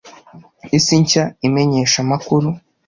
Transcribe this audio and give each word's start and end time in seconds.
Isi 0.77 0.95
nshya-imenyesha 1.01 1.97
amakuru! 2.05 2.47